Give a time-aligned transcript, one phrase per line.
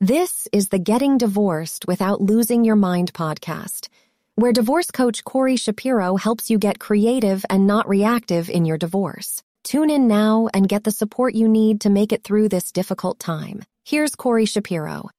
[0.00, 3.88] This is the Getting Divorced Without Losing Your Mind podcast,
[4.36, 9.42] where divorce coach Corey Shapiro helps you get creative and not reactive in your divorce.
[9.64, 13.18] Tune in now and get the support you need to make it through this difficult
[13.18, 13.64] time.
[13.84, 15.10] Here's Corey Shapiro.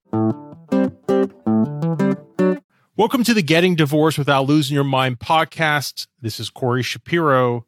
[2.95, 6.07] Welcome to the Getting Divorced Without Losing Your Mind podcast.
[6.21, 7.65] This is Corey Shapiro.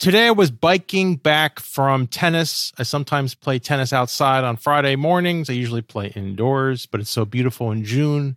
[0.00, 2.72] Today I was biking back from tennis.
[2.78, 5.50] I sometimes play tennis outside on Friday mornings.
[5.50, 8.36] I usually play indoors, but it's so beautiful in June.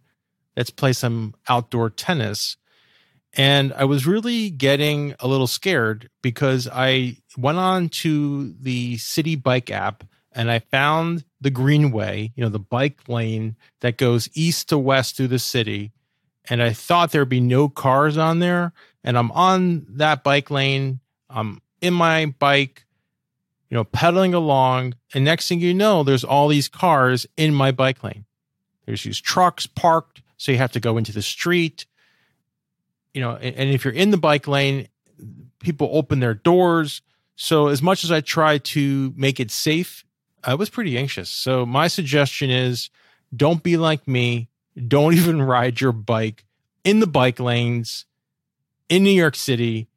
[0.58, 2.58] Let's play some outdoor tennis.
[3.32, 9.42] And I was really getting a little scared because I went on to the Citi
[9.42, 14.68] Bike app and I found the greenway, you know, the bike lane that goes east
[14.68, 15.94] to west through the city.
[16.50, 18.74] And I thought there'd be no cars on there.
[19.02, 21.00] And I'm on that bike lane
[21.34, 22.86] I'm in my bike,
[23.70, 24.96] you know, pedaling along.
[25.14, 28.26] And next thing you know, there's all these cars in my bike lane.
[28.86, 30.22] There's these trucks parked.
[30.38, 31.86] So you have to go into the street.
[33.14, 34.88] You know, and, and if you're in the bike lane,
[35.60, 37.02] people open their doors.
[37.36, 40.06] So as much as I try to make it safe,
[40.44, 41.30] I was pretty anxious.
[41.30, 42.90] So my suggestion is
[43.36, 44.50] don't be like me.
[44.88, 46.46] Don't even ride your bike
[46.84, 48.06] in the bike lanes
[48.90, 49.88] in New York City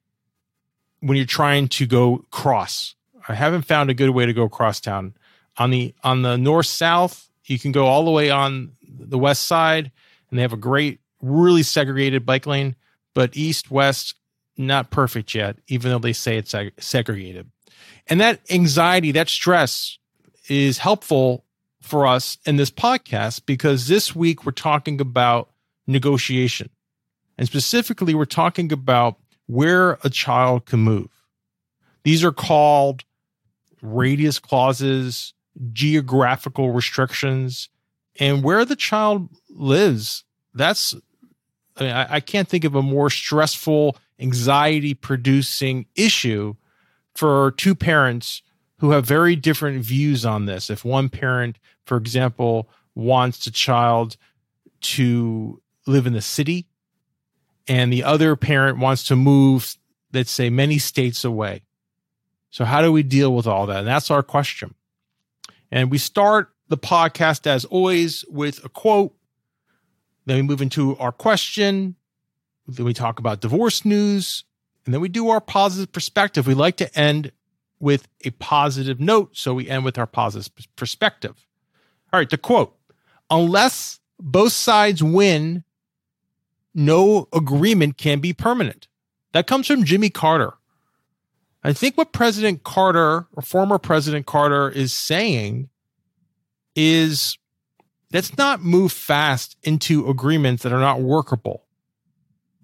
[1.01, 2.95] when you're trying to go cross.
[3.29, 5.15] I haven't found a good way to go cross town.
[5.59, 9.45] On the on the north south, you can go all the way on the west
[9.45, 9.91] side,
[10.31, 12.77] and they have a great, really segregated bike lane.
[13.15, 14.15] But east west,
[14.57, 17.51] not perfect yet, even though they say it's seg- segregated.
[18.09, 19.99] And that anxiety, that stress,
[20.49, 21.45] is helpful
[21.81, 25.51] for us in this podcast because this week we're talking about
[25.87, 26.69] negotiation,
[27.39, 31.09] and specifically, we're talking about where a child can move.
[32.05, 33.05] These are called
[33.83, 35.35] radius clauses,
[35.73, 37.69] geographical restrictions,
[38.19, 40.25] and where the child lives.
[40.55, 40.95] That's,
[41.77, 46.55] I, mean, I, I can't think of a more stressful, anxiety producing issue
[47.15, 48.43] for two parents
[48.79, 50.71] who have very different views on this.
[50.71, 54.17] If one parent, for example, wants a child
[54.81, 56.67] to live in the city
[57.69, 59.77] and the other parent wants to move,
[60.13, 61.63] let's say, many states away.
[62.51, 63.79] So, how do we deal with all that?
[63.79, 64.75] And that's our question.
[65.71, 69.15] And we start the podcast, as always, with a quote.
[70.25, 71.97] Then we move into our question.
[72.67, 74.45] Then we talk about divorce news.
[74.85, 76.47] And then we do our positive perspective.
[76.47, 77.33] We like to end
[77.79, 79.37] with a positive note.
[79.37, 81.47] So we end with our positive perspective.
[82.13, 82.77] All right, the quote
[83.31, 85.65] Unless both sides win,
[86.77, 88.87] no agreement can be permanent.
[89.33, 90.53] That comes from Jimmy Carter.
[91.65, 95.69] I think what President Carter or former President Carter is saying
[96.77, 97.39] is
[98.13, 101.65] let's not move fast into agreements that are not workable.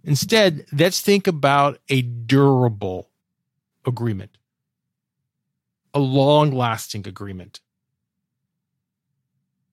[0.05, 3.09] Instead, let's think about a durable
[3.87, 4.37] agreement,
[5.95, 7.61] a long lasting agreement.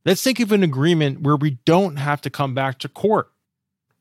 [0.06, 3.32] Let's think of an agreement where we don't have to come back to court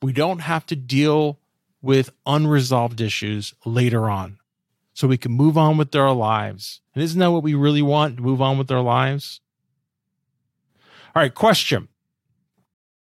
[0.03, 1.38] we don't have to deal
[1.81, 4.38] with unresolved issues later on.
[4.94, 6.81] So we can move on with our lives.
[6.94, 8.16] And isn't that what we really want?
[8.16, 9.41] To move on with our lives?
[11.14, 11.88] All right, question.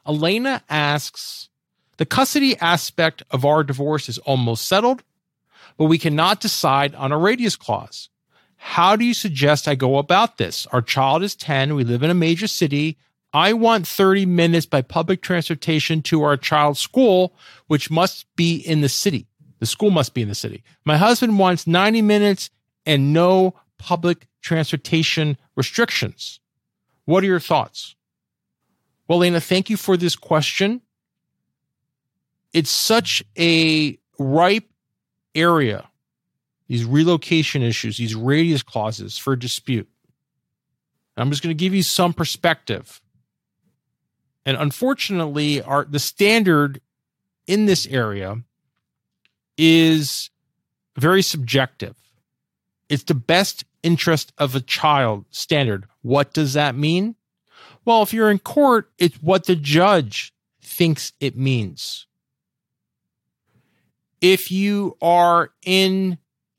[0.06, 1.48] Elena asks
[1.96, 5.02] The custody aspect of our divorce is almost settled,
[5.78, 8.10] but we cannot decide on a radius clause.
[8.56, 10.66] How do you suggest I go about this?
[10.66, 11.74] Our child is 10.
[11.74, 12.98] We live in a major city.
[13.32, 17.34] I want 30 minutes by public transportation to our child's school,
[17.68, 19.26] which must be in the city.
[19.60, 20.62] The school must be in the city.
[20.84, 22.50] My husband wants 90 minutes
[22.84, 26.40] and no public transportation restrictions.
[27.04, 27.94] What are your thoughts?
[29.06, 30.82] Well, Lena, thank you for this question.
[32.52, 34.68] It's such a ripe
[35.34, 35.88] area,
[36.66, 39.88] these relocation issues, these radius clauses for dispute.
[41.16, 43.00] I'm just going to give you some perspective.
[44.46, 46.80] And unfortunately, our the standard
[47.46, 48.36] in this area
[49.56, 50.30] is
[50.96, 51.96] very subjective.
[52.88, 55.86] It's the best interest of a child standard.
[56.02, 57.16] What does that mean?
[57.84, 62.06] Well, if you're in court, it's what the judge thinks it means.
[64.20, 66.18] If you are in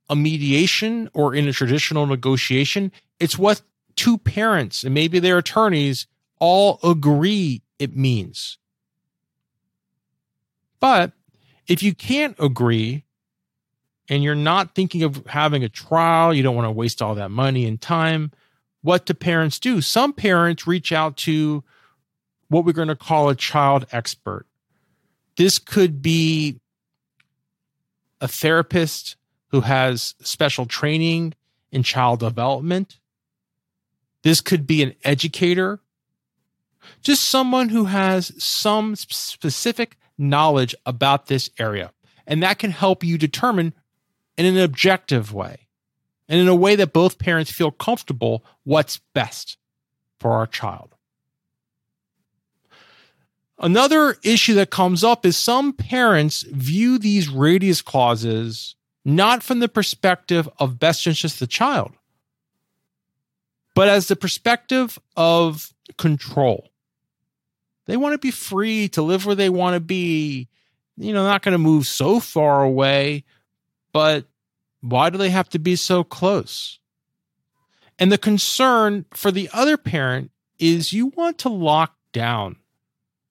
[0.10, 3.62] a mediation or in a traditional negotiation, it's what
[3.96, 6.08] two parents and maybe their attorneys
[6.40, 8.58] all agree it means.
[10.80, 11.12] But
[11.68, 13.04] if you can't agree
[14.10, 17.30] and you're not thinking of having a trial, you don't want to waste all that
[17.30, 18.32] money and time,
[18.82, 19.82] what do parents do?
[19.82, 21.64] Some parents reach out to
[22.48, 24.46] what we're going to call a child expert.
[25.38, 26.60] This could be
[28.20, 29.16] a therapist
[29.52, 31.34] who has special training
[31.72, 33.00] in child development.
[34.24, 35.80] This could be an educator,
[37.02, 41.92] just someone who has some specific knowledge about this area.
[42.28, 43.74] And that can help you determine
[44.40, 45.68] in an objective way
[46.30, 49.58] and in a way that both parents feel comfortable what's best
[50.20, 50.96] for our child.
[53.58, 59.68] Another issue that comes up is some parents view these radius clauses not from the
[59.68, 61.92] perspective of best interest of the child,
[63.76, 66.70] but as the perspective of control.
[67.88, 70.48] They want to be free to live where they want to be,
[70.96, 73.26] you know, not going to move so far away,
[73.92, 74.26] but
[74.82, 76.80] why do they have to be so close?
[77.98, 82.56] And the concern for the other parent is you want to lock down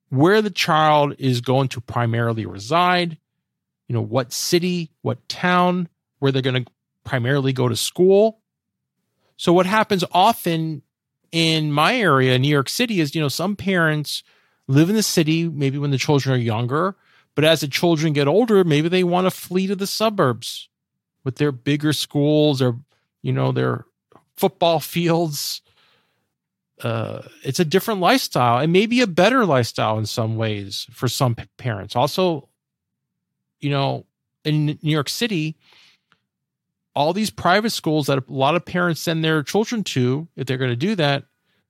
[0.09, 3.17] where the child is going to primarily reside,
[3.87, 5.87] you know, what city, what town,
[6.19, 6.71] where they're going to
[7.03, 8.39] primarily go to school.
[9.37, 10.81] So what happens often
[11.31, 14.23] in my area, New York City, is, you know, some parents
[14.67, 16.95] live in the city, maybe when the children are younger,
[17.39, 20.67] but as the children get older, maybe they want to flee to the suburbs
[21.23, 22.75] with their bigger schools or,
[23.21, 23.85] you know, their
[24.35, 25.61] football fields
[26.81, 31.33] uh, it's a different lifestyle and maybe a better lifestyle in some ways for some
[31.55, 31.95] parents.
[31.95, 32.49] Also,
[33.61, 34.05] you know,
[34.43, 35.55] in New York City,
[36.93, 40.57] all these private schools that a lot of parents send their children to, if they're
[40.57, 41.23] going to do that,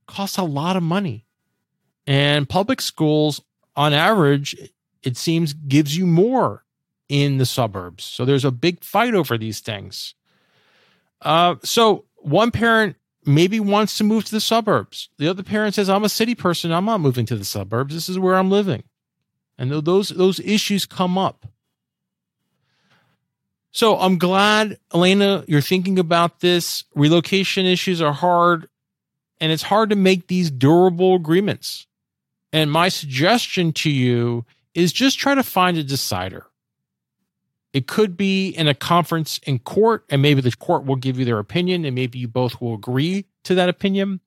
[0.07, 1.27] cost a lot of money.
[2.07, 3.39] And public schools,
[3.75, 4.55] on average,
[5.03, 6.63] it seems gives you more
[7.07, 8.03] in the suburbs.
[8.03, 10.13] So there's a big fight over these things.
[11.21, 15.09] Uh, so one parent maybe wants to move to the suburbs.
[15.17, 16.71] The other parent says, I'm a city person.
[16.71, 17.93] I'm not moving to the suburbs.
[17.93, 18.83] This is where I'm living.
[19.57, 21.45] And those, those issues come up.
[23.71, 26.85] So I'm glad, Elena, you're thinking about this.
[26.95, 28.67] Relocation issues are hard,
[29.39, 31.85] and it's hard to make these durable agreements.
[32.51, 36.45] And my suggestion to you is just try to find a decider.
[37.71, 41.25] It could be in a conference in court, and maybe the court will give you
[41.25, 44.21] their opinion, and maybe you both will agree to that opinion.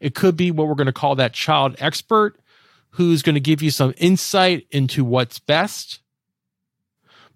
[0.00, 2.40] It could be what we're going to call that child expert,
[2.90, 6.00] who's going to give you some insight into what's best.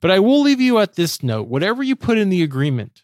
[0.00, 3.02] But I will leave you at this note whatever you put in the agreement,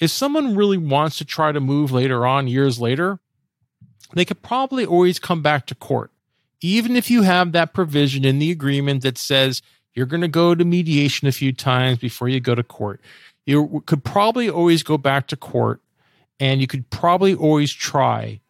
[0.00, 3.20] if someone really wants to try to move later on, years later,
[4.14, 6.10] they could probably always come back to court.
[6.64, 9.60] Even if you have that provision in the agreement that says
[9.94, 13.00] you're going to go to mediation a few times before you go to court.
[13.46, 15.80] You could probably always go back to court
[16.40, 18.40] and you could probably always try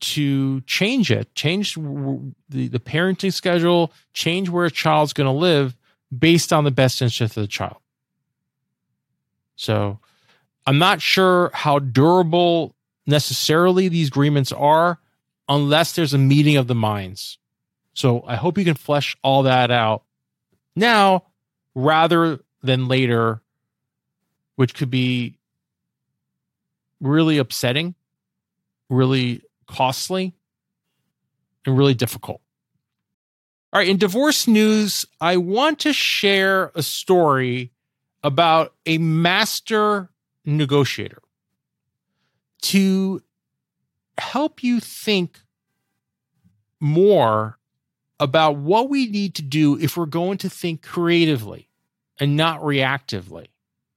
[0.00, 5.76] to change it, change the, the parenting schedule, change where a child's going to live
[6.16, 7.78] based on the best interest of the child.
[9.56, 9.98] So
[10.66, 12.74] I'm not sure how durable
[13.06, 14.98] necessarily these agreements are
[15.48, 17.38] unless there's a meeting of the minds.
[17.94, 20.04] So I hope you can flesh all that out
[20.74, 21.24] now
[21.74, 23.42] rather than later,
[24.56, 25.38] which could be
[27.00, 27.94] really upsetting,
[28.88, 30.34] really costly,
[31.66, 32.40] and really difficult.
[33.72, 37.72] All right, in divorce news, I want to share a story
[38.22, 40.10] about a master
[40.44, 41.22] negotiator
[42.62, 43.22] to
[44.18, 45.40] help you think
[46.80, 47.58] more
[48.22, 51.68] about what we need to do if we're going to think creatively
[52.20, 53.48] and not reactively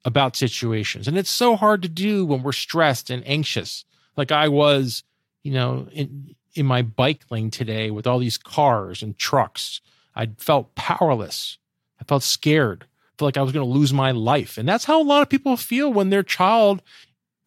[0.04, 1.08] about situations.
[1.08, 3.86] And it's so hard to do when we're stressed and anxious,
[4.18, 5.04] like I was,
[5.44, 9.80] you know, in, in my bike lane today with all these cars and trucks.
[10.16, 11.60] I felt powerless.
[12.02, 12.86] I felt scared.
[12.90, 14.58] I felt like I was going to lose my life.
[14.58, 16.82] And that's how a lot of people feel when their child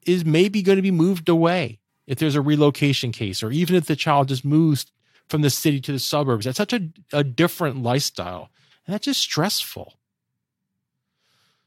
[0.07, 3.87] is maybe going to be moved away if there's a relocation case, or even if
[3.87, 4.87] the child just moves
[5.29, 6.45] from the city to the suburbs.
[6.45, 8.51] That's such a, a different lifestyle.
[8.87, 9.95] And that's just stressful.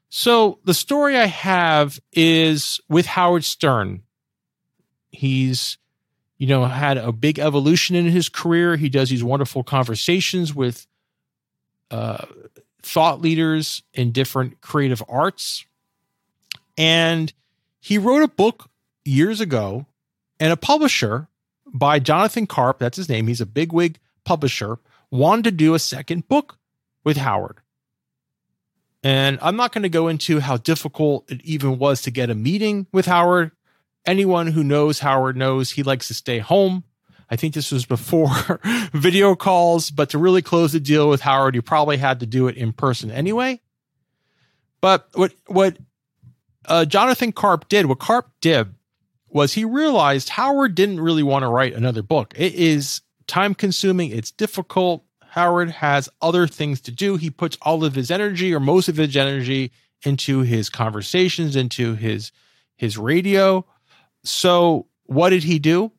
[0.10, 4.02] So the story I have is with Howard Stern.
[5.12, 5.78] He's,
[6.38, 8.76] you know, had a big evolution in his career.
[8.76, 10.86] He does these wonderful conversations with
[11.92, 12.26] uh,
[12.82, 15.66] thought leaders in different creative arts.
[16.78, 17.32] And
[17.80, 18.70] he wrote a book
[19.06, 19.86] years ago
[20.40, 21.30] And a publisher
[21.74, 26.28] by Jonathan Karp, that's his name, he's a bigwig publisher, wanted to do a second
[26.28, 26.58] book
[27.04, 27.60] with Howard.
[29.04, 32.36] And I'm not going to go into how difficult it even was to get a
[32.36, 33.52] meeting with Howard.
[34.06, 36.84] Anyone who knows Howard knows he likes to stay home.
[37.30, 38.60] I think this was before
[38.94, 42.48] video calls, but to really close the deal with Howard, you probably had to do
[42.48, 43.60] it in person anyway.
[44.82, 45.78] But what what
[46.66, 48.74] uh, Jonathan Karp did, what Karp did,
[49.34, 52.34] was he realized Howard didn't really want to write another book.
[52.36, 54.12] It is time consuming.
[54.12, 55.04] It's difficult.
[55.24, 57.16] Howard has other things to do.
[57.16, 59.72] He puts all of his energy or most of his energy
[60.04, 62.32] into his conversations, into his
[62.76, 63.66] his radio.
[64.24, 65.92] So what did he do?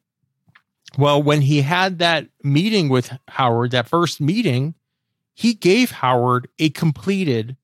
[0.99, 4.75] Well, when he had that meeting with Howard, that first meeting,
[5.33, 7.57] he gave Howard a completed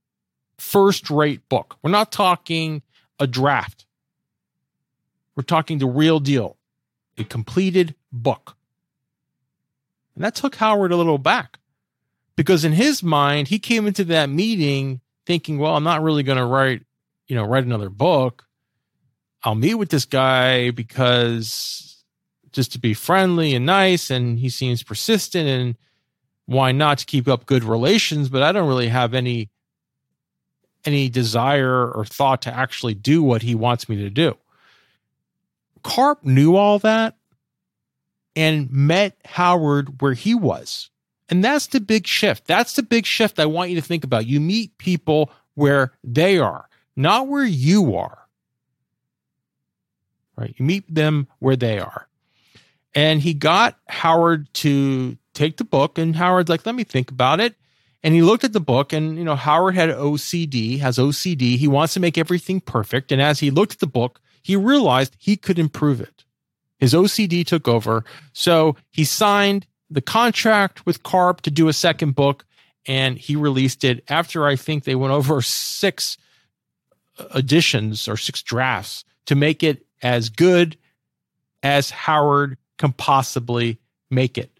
[0.58, 1.76] first rate book.
[1.82, 2.82] We're not talking
[3.20, 3.84] a draft.
[5.38, 6.56] We're talking the real deal,
[7.16, 8.56] a completed book.
[10.16, 11.60] And that took Howard a little back
[12.34, 16.38] because in his mind, he came into that meeting thinking, well, I'm not really going
[16.38, 16.82] to write,
[17.28, 18.46] you know, write another book.
[19.44, 22.02] I'll meet with this guy because
[22.50, 25.76] just to be friendly and nice and he seems persistent and
[26.46, 29.50] why not to keep up good relations but i don't really have any
[30.86, 34.34] any desire or thought to actually do what he wants me to do
[35.78, 37.16] karp knew all that
[38.36, 40.90] and met howard where he was
[41.28, 44.26] and that's the big shift that's the big shift i want you to think about
[44.26, 48.26] you meet people where they are not where you are
[50.36, 52.08] right you meet them where they are
[52.94, 57.38] and he got Howard to take the book, and Howard's like, let me think about
[57.38, 57.54] it.
[58.02, 61.56] And he looked at the book, and you know, Howard had OCD, has OCD.
[61.56, 63.12] He wants to make everything perfect.
[63.12, 66.24] And as he looked at the book, he realized he could improve it.
[66.78, 68.02] His OCD took over.
[68.32, 72.46] So he signed the contract with Karp to do a second book,
[72.86, 76.16] and he released it after I think they went over six
[77.36, 80.78] editions or six drafts to make it as good
[81.62, 83.78] as Howard can possibly
[84.10, 84.50] make it.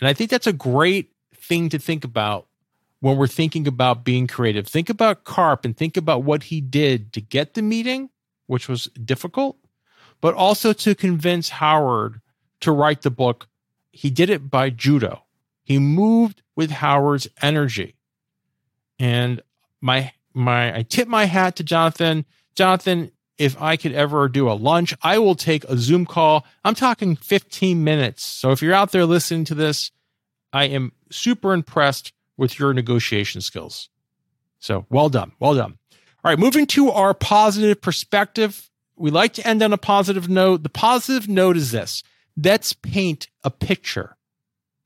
[0.00, 2.46] And I think that's a great thing to think about
[3.00, 4.66] when we're thinking about being creative.
[4.66, 8.08] Think about Karp and think about what he did to get the meeting,
[8.46, 9.56] which was difficult,
[10.20, 12.20] but also to convince Howard
[12.60, 13.48] to write the book.
[13.90, 15.22] He did it by judo.
[15.64, 17.96] He moved with Howard's energy.
[18.98, 19.42] And
[19.80, 22.24] my my I tip my hat to Jonathan.
[22.54, 26.46] Jonathan, if I could ever do a lunch, I will take a Zoom call.
[26.64, 28.24] I'm talking 15 minutes.
[28.24, 29.90] So if you're out there listening to this,
[30.52, 33.88] I am super impressed with your negotiation skills.
[34.58, 35.32] So well done.
[35.38, 35.78] Well done.
[36.26, 38.68] All right, moving to our positive perspective.
[38.96, 40.64] We like to end on a positive note.
[40.64, 42.02] The positive note is this
[42.36, 44.16] let's paint a picture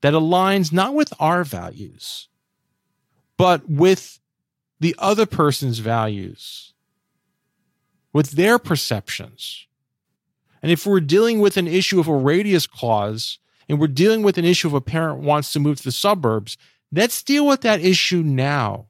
[0.01, 2.27] that aligns not with our values,
[3.37, 4.19] but with
[4.79, 6.75] the other person's values
[8.13, 9.65] with their perceptions.
[10.61, 14.37] And if we're dealing with an issue of a radius clause and we're dealing with
[14.37, 16.55] an issue of a parent wants to move to the suburbs,
[16.91, 18.89] let's deal with that issue now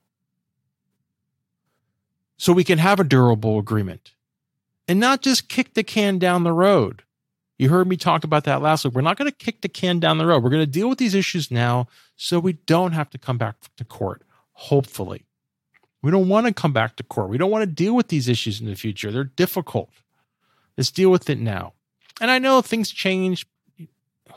[2.42, 4.14] so we can have a durable agreement
[4.88, 7.04] and not just kick the can down the road.
[7.60, 8.96] You heard me talk about that last week.
[8.96, 10.42] We're not going to kick the can down the road.
[10.42, 13.58] We're going to deal with these issues now so we don't have to come back
[13.78, 15.28] to court, hopefully.
[16.02, 17.30] We don't want to come back to court.
[17.30, 19.12] We don't want to deal with these issues in the future.
[19.12, 19.92] They're difficult.
[20.76, 21.74] Let's deal with it now.
[22.20, 23.46] And I know things change.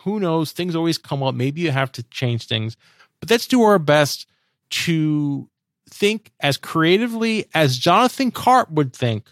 [0.00, 0.52] Who knows?
[0.52, 1.34] Things always come up.
[1.34, 2.76] Maybe you have to change things,
[3.20, 4.26] but let's do our best
[4.68, 5.48] to
[5.90, 9.28] think as creatively as Jonathan Karp would think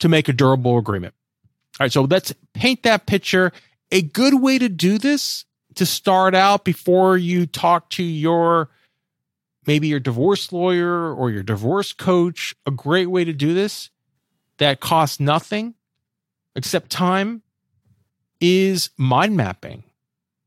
[0.00, 1.14] to make a durable agreement.
[1.78, 3.52] All right, so let's paint that picture.
[3.90, 5.44] A good way to do this
[5.74, 8.68] to start out before you talk to your
[9.66, 13.90] maybe your divorce lawyer or your divorce coach, a great way to do this
[14.58, 15.74] that costs nothing
[16.54, 17.42] except time
[18.40, 19.84] is mind mapping.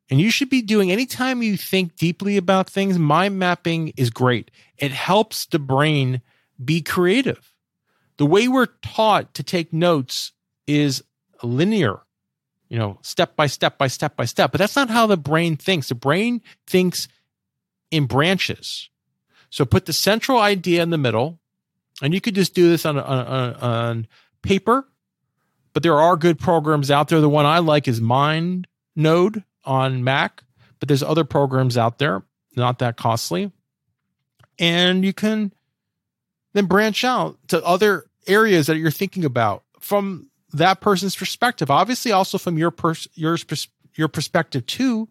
[0.10, 4.52] And you should be doing anytime you think deeply about things, mind mapping is great.
[4.78, 6.22] It helps the brain
[6.64, 7.52] be creative.
[8.18, 10.32] The way we're taught to take notes
[10.68, 11.04] is
[11.44, 12.02] linear,
[12.70, 14.52] you know, step by step by step by step.
[14.52, 15.90] But that's not how the brain thinks.
[15.90, 17.08] The brain thinks
[17.92, 18.90] in branches.
[19.50, 21.40] So put the central idea in the middle,
[22.02, 24.08] and you could just do this on, on, on
[24.42, 24.88] paper,
[25.74, 27.22] but there are good programs out there.
[27.22, 30.44] The one I like is MindNode on Mac,
[30.80, 32.24] but there's other programs out there,
[32.56, 33.52] not that costly.
[34.60, 35.54] And you can
[36.54, 41.70] then branch out to other areas that you're thinking about from that person's perspective.
[41.70, 45.10] Obviously, also from your pers- your pers- your perspective too.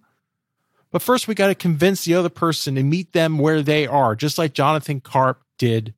[0.91, 4.15] But first, we got to convince the other person and meet them where they are,
[4.15, 5.93] just like Jonathan Karp did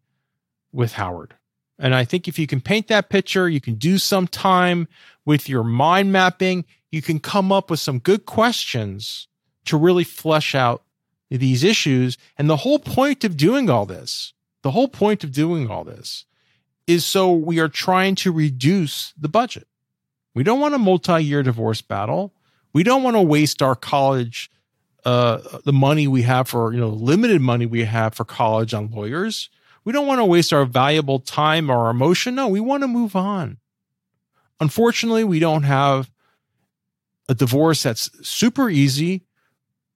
[0.72, 1.34] with Howard.
[1.78, 4.88] And I think if you can paint that picture, you can do some time
[5.24, 6.64] with your mind mapping,
[6.96, 9.28] you can come up with some good questions
[9.66, 10.82] to really flesh out
[11.30, 12.16] these issues.
[12.38, 16.24] And the whole point of doing all this, the whole point of doing all this
[16.86, 19.68] is so we are trying to reduce the budget.
[20.34, 22.32] We don't want a multi year divorce battle.
[22.72, 24.50] We don't want to waste our college,
[25.04, 28.90] uh, the money we have for, you know, limited money we have for college on
[28.90, 29.50] lawyers.
[29.84, 32.34] We don't want to waste our valuable time or emotion.
[32.34, 33.58] No, we want to move on.
[34.60, 36.10] Unfortunately, we don't have
[37.28, 39.22] a divorce that's super easy,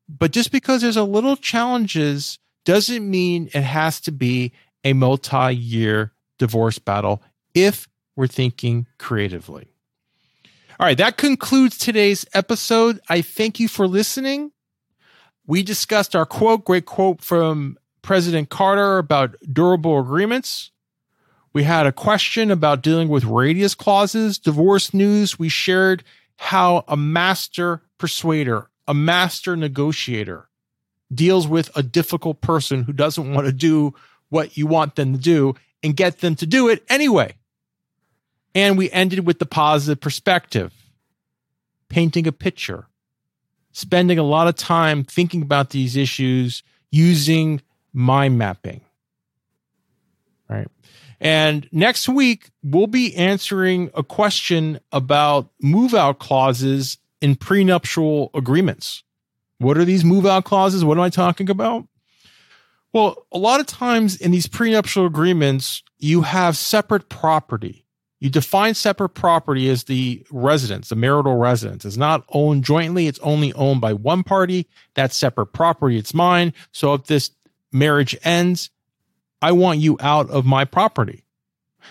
[0.08, 4.52] but just because there's a little challenges doesn't mean it has to be
[4.84, 7.22] a multi year divorce battle
[7.54, 9.68] if we're thinking creatively.
[10.78, 13.00] All right, that concludes today's episode.
[13.08, 14.52] I thank you for listening.
[15.46, 20.70] We discussed our quote, great quote from President Carter about durable agreements.
[21.52, 25.38] We had a question about dealing with radius clauses, divorce news.
[25.38, 26.04] We shared
[26.42, 30.48] how a master persuader, a master negotiator
[31.12, 33.94] deals with a difficult person who doesn't want to do
[34.30, 37.34] what you want them to do and get them to do it anyway.
[38.54, 40.72] And we ended with the positive perspective,
[41.90, 42.86] painting a picture,
[43.72, 47.60] spending a lot of time thinking about these issues using
[47.92, 48.80] mind mapping.
[50.48, 50.68] Right.
[51.20, 59.04] And next week, we'll be answering a question about move out clauses in prenuptial agreements.
[59.58, 60.84] What are these move out clauses?
[60.84, 61.86] What am I talking about?
[62.92, 67.84] Well, a lot of times in these prenuptial agreements, you have separate property.
[68.18, 71.84] You define separate property as the residence, the marital residence.
[71.84, 73.06] It's not owned jointly.
[73.06, 74.66] It's only owned by one party.
[74.94, 75.96] That's separate property.
[75.98, 76.52] It's mine.
[76.72, 77.30] So if this
[77.72, 78.70] marriage ends,
[79.42, 81.24] I want you out of my property.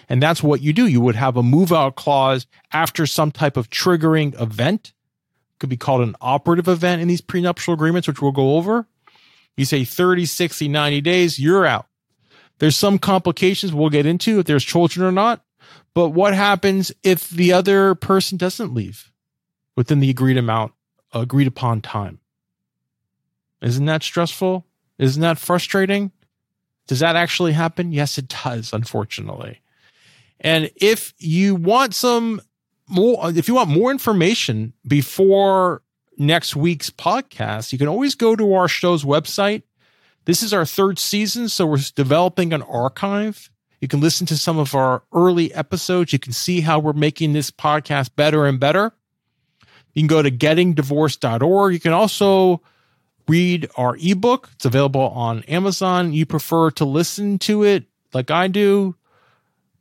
[0.07, 0.87] And that's what you do.
[0.87, 4.93] You would have a move out clause after some type of triggering event.
[5.59, 8.87] Could be called an operative event in these prenuptial agreements, which we'll go over.
[9.57, 11.87] You say 30, 60, 90 days, you're out.
[12.59, 15.43] There's some complications we'll get into if there's children or not.
[15.93, 19.11] But what happens if the other person doesn't leave
[19.75, 20.73] within the agreed amount,
[21.13, 22.19] agreed upon time?
[23.61, 24.65] Isn't that stressful?
[24.97, 26.11] Isn't that frustrating?
[26.89, 27.91] Does that actually happen?
[27.91, 29.61] Yes, it does, unfortunately.
[30.39, 32.41] And if you want some
[32.87, 35.83] more, if you want more information before
[36.17, 39.61] next week's podcast, you can always go to our show's website.
[40.25, 43.51] This is our third season, so we're developing an archive.
[43.81, 46.11] You can listen to some of our early episodes.
[46.11, 48.93] You can see how we're making this podcast better and better.
[49.93, 51.71] You can go to gettingdivorced.org.
[51.71, 52.63] You can also
[53.29, 54.49] read our ebook.
[54.53, 56.13] It's available on Amazon.
[56.13, 58.95] You prefer to listen to it like I do.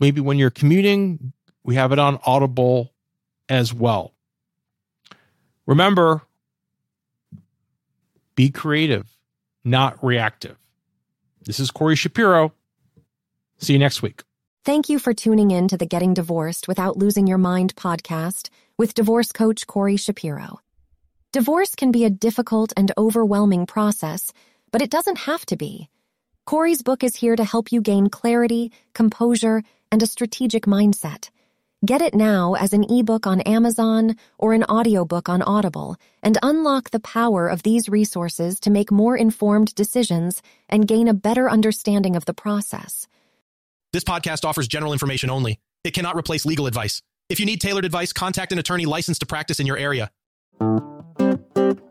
[0.00, 1.32] Maybe when you're commuting,
[1.64, 2.92] we have it on Audible
[3.48, 4.14] as well.
[5.66, 6.22] Remember,
[8.34, 9.08] be creative,
[9.64, 10.56] not reactive.
[11.42, 12.52] This is Corey Shapiro.
[13.58, 14.22] See you next week.
[14.64, 18.94] Thank you for tuning in to the Getting Divorced Without Losing Your Mind podcast with
[18.94, 20.60] divorce coach Corey Shapiro.
[21.38, 24.32] Divorce can be a difficult and overwhelming process,
[24.72, 25.88] but it doesn't have to be.
[26.46, 31.30] Corey's book is here to help you gain clarity, composure, and a strategic mindset.
[31.86, 36.90] Get it now as an ebook on Amazon or an audiobook on Audible and unlock
[36.90, 42.16] the power of these resources to make more informed decisions and gain a better understanding
[42.16, 43.06] of the process.
[43.92, 45.60] This podcast offers general information only.
[45.84, 47.00] It cannot replace legal advice.
[47.28, 50.10] If you need tailored advice, contact an attorney licensed to practice in your area.
[51.58, 51.87] Thank you.